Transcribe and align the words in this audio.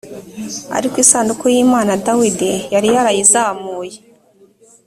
ariko 0.77 0.95
isanduku 1.03 1.43
y 1.55 1.57
imana 1.65 1.91
dawidi 2.05 2.51
yari 2.73 2.87
yarayizamuye 2.95 3.97